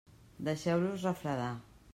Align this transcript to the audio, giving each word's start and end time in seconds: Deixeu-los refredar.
Deixeu-los 0.47 1.05
refredar. 1.09 1.55